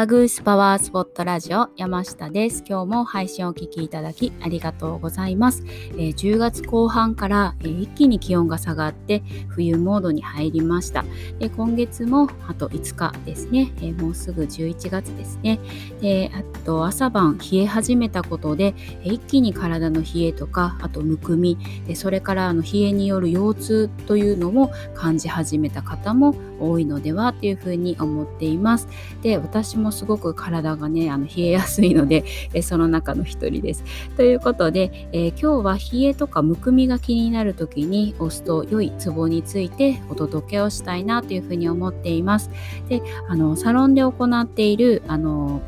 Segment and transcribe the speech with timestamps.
[0.00, 2.64] バグースパワースポットラジオ山下です。
[2.66, 5.62] 今日も配信をお聞きいただきありがとうございます。
[5.92, 11.04] えー、10月後半から、えー、一気に気温が下がって冬モードに入りました。
[11.38, 15.60] で今月もあと5日ですね、えー、もうすぐ11月ですね。
[16.00, 28.88] であと朝晩冷え始めたことで、え一気に体の冷えとかあとむくみでそれからあの冷えによる腰痛というのも感じ始めた方も多いのではというふうに思っています。
[29.22, 32.24] で私もすごく体がねあの冷えやすいので、
[32.54, 33.84] えその中の一人です。
[34.16, 42.50] ということで、えー、今日は冷えとかむくみが気になる時に押すと良いツボについてお届けをしたいなというふうに思っています。
[42.88, 45.60] であのサロンで行っているあの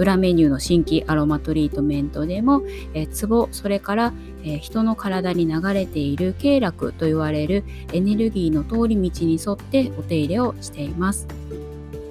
[0.00, 2.62] 裏メニューの新規アロマトリートメントでも、
[2.94, 4.12] えツボそれから、
[4.44, 11.26] え人の体に流れている経絡と言われるエネルギーの通り道に沿ってお手入れをしています。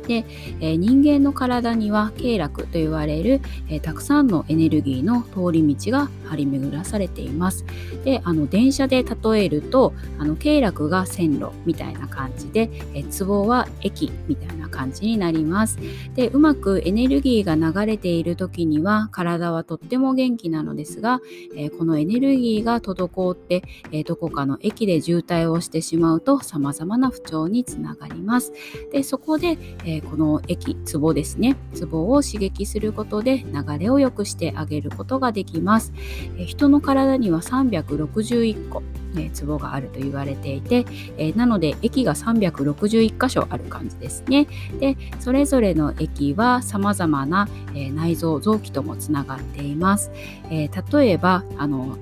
[0.10, 0.26] で、
[0.60, 7.64] えー、人間の体には経絡と言われる、えー、たくさんのエネルギーの通り道が張り巡らされています。
[8.04, 15.78] であの電車で例えるとあの経絡が線路みたいな感じで、えー、壺は駅みたいな感じになります。
[16.16, 21.22] でうまくエネルギーが流れている時には体はとっても元気なのですが、
[21.56, 28.54] えー、このエネルギーが滞って、えー、どこかの駅で渋滞をしてしまうと様々な不調につながります。
[28.92, 31.56] でそこで、えこの液、ツボですね。
[31.74, 35.94] ツボを刺激することで流れを良くしてあげることができます。
[36.38, 38.82] え人の体には361個、
[39.14, 40.86] ね、ツボがあると言われていて、
[41.18, 44.48] えなので液が361箇所ある感じですね。
[44.80, 50.12] で、それぞれの液は様々な、え内臓、臓器ともつながっています。
[50.50, 51.98] え例えば、あの、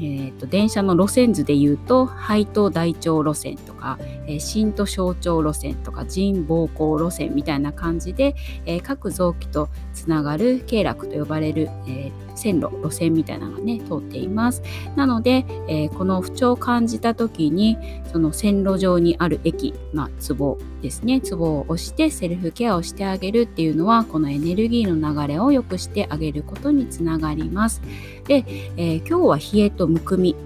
[0.00, 14.62] えーと、電車の路線図で言うと肺と大腸路線とか、えー、心と小腸路線とか腎膀胱路線みたいな感じで、えー、各臓器とつながる経絡と呼ばれる、えー、線路路線みたいなのがね通っています。
[14.96, 17.76] なので、えー、この不調を感じた時に
[18.12, 21.20] その線路上にある駅、まあ、ツボですね。
[21.20, 27.82] ツボを押してセルフケアをしてあげるっていうのはこのエネルギーの流れを良くしてあげることにつながります。
[28.26, 28.44] で、
[28.76, 30.36] えー、今日は冷えとむくみ。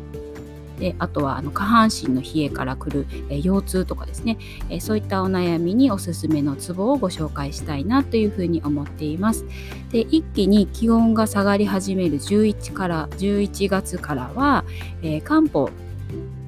[0.83, 4.37] であとはあの下半身の冷えからくる、えー、腰痛とかですね、
[4.69, 9.45] えー、そういったお悩みにおすすめのツボをご紹介したいなというふうに思っています。
[9.93, 14.65] で一気に気温が下がり始める11から11月からは、
[15.03, 15.71] えー、漢方っ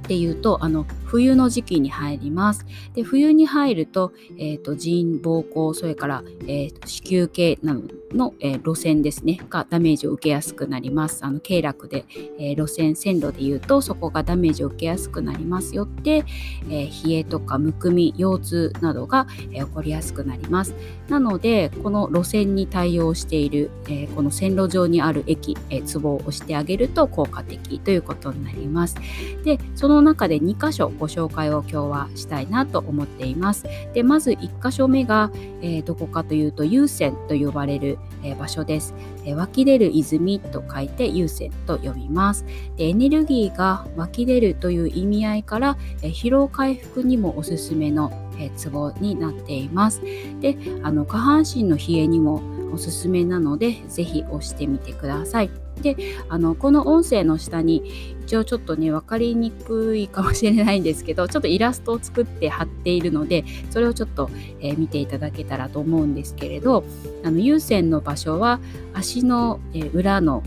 [0.03, 0.85] ていうとあの
[1.15, 2.67] 冬の時期に入ります。
[2.93, 7.83] で冬に入ると,、えーと、腎膀胱それから、えーと、子宮系など
[8.13, 11.25] の、えー、路線ですねがダメージを受けやすくなります。
[11.25, 12.05] あの経絡で、
[12.41, 16.25] えー、路線線路で言うとそこがダメージを受けやすくなりますよって、
[16.69, 20.75] えー、冷えとかむくみ腰痛などが、え起こりやすくなります。
[21.09, 28.97] なのでこの路線に対応している、えこの線路上にある駅、えー、壺を押してあげると効果的ということになります。
[29.45, 33.67] でその中で2箇所ご紹介を今日はしたいなと思っています。
[33.93, 38.95] でまず1箇所目が、えー、どこかというと有線と呼ばれる、えー、場所です、
[39.27, 42.47] えー、湧き出る泉と書いて有線と呼びます。
[42.77, 50.01] でエネルギーが湧き出るという意味合いから、え疲労回復にもおすすめの、えツボになっています。
[50.41, 52.43] であの下半身の冷えにも
[52.73, 55.64] おすすめなので是非押してみてください。
[55.83, 55.97] で
[56.29, 64.31] あのこの音声の下に一応ちょっとね分かりにくいかもしれないんですけど ちょっとイラストを作って貼っているのでそれをちょっと、
[64.61, 66.85] えー、見ていただけたらと思うんですけれど
[67.23, 68.61] あの有線の場所は
[68.95, 70.43] 足の、えー、裏の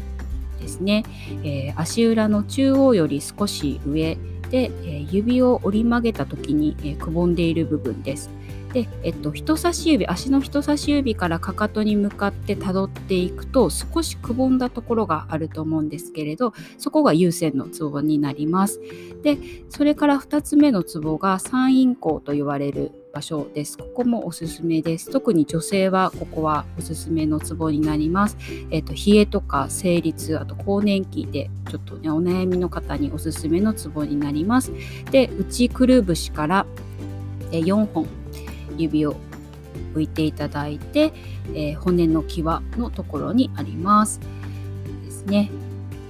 [0.59, 1.03] ですね、
[1.43, 4.17] えー、足裏の中央より少し上
[4.49, 8.29] で、え指を折り曲げた時に、えくぼんでいる部分です。
[8.73, 18.79] で、えっと、人差し指足の人差し指からかかとに向かってたどっていくと少しくぼんだところがあると思うんですけれどそこが有線のツボになります
[19.23, 19.37] で
[19.69, 23.79] それから2つ目のツボが三陰交と言われる場所です。
[23.79, 25.09] ここもおすすめです。
[25.09, 28.37] 特に女性はここはおすすめのツボになります。
[28.69, 34.71] えっ、と、冷えとか生理痛、あと更年期でちょっとね、お悩みの方におすすめのツボになります。
[35.09, 36.67] で、内くるぶしから
[37.51, 38.07] 4本
[38.77, 39.15] 指を
[39.91, 41.13] 置いていただいて、
[41.53, 44.19] えー、骨の際のところにあります。
[45.05, 45.49] ですね。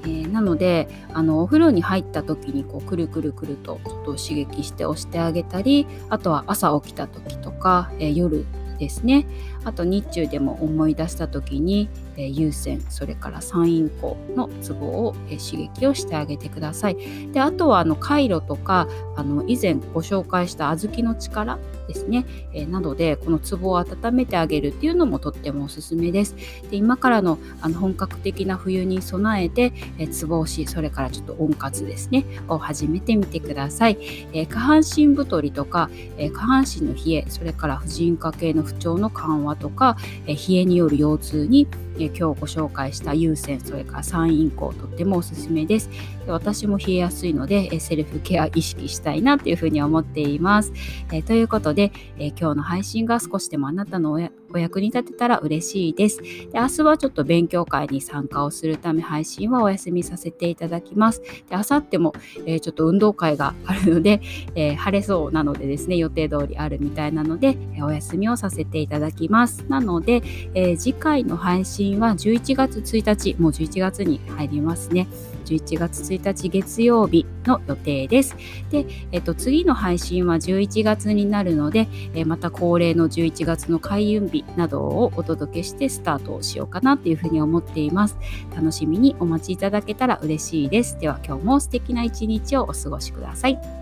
[0.04, 8.46] えー、なのであのお風呂に入った時にこうくるくるくるとちょっと刺激して押してあげたりあとは朝起きた時とか、えー、夜
[8.80, 9.28] ですね
[9.66, 16.98] あと日中でも思い出した時に、えー、有線それから三陰交のツボを、え、刺激をしてあげてください。
[17.32, 26.36] であとはあの回路とかあの以前ご紹介した小豆の力ですね、え、などでこのツボを温めてあげるっていうのもとってもおすすめです。
[26.70, 29.72] で今からのあの本格的な冬に備えて、
[30.12, 33.98] ツボ押しそれからちょっと温活ですねを始めてみてください。
[34.34, 41.68] えー、下半身太りとか、え下半身の冷えそれから婦人科系の不調の緩和とか、え冷えによる腰痛に
[42.00, 45.90] え今日ご紹介した優先それから三陰交とってもおすすめです。
[46.32, 50.72] 私も冷えやすいので、えセルフケア意識したいなというふうに思っています、
[51.12, 54.20] えということで、え今日の配信が少しでもあなたの
[54.54, 56.22] お役に立てたら嬉しいです。
[56.22, 61.22] で明日はちょっと勉強会に参加をするため配信はお休みさせていただきます。
[61.22, 62.14] で明後日も、
[62.46, 64.22] えー、ちょっと運動会があるので、
[64.56, 69.66] えー、晴れそうなのでですね予定通りあるみたいなので、えお休みをさせていただきます。
[69.68, 70.22] なので、
[70.54, 75.08] え次回の配信は11月1日、もう11月に入りますね。
[75.46, 78.36] 11月1日月曜日の予定です。
[78.70, 88.18] で、えっと、次の配信は11月になるので、えまた恒例の11月の開運日などをお届けしてスタートをしようかなというふうに思っています。
[88.56, 91.00] 楽しみにお待ちいただけたら嬉しいです。
[91.00, 93.77] では今日も素敵な一日をお過ごしください。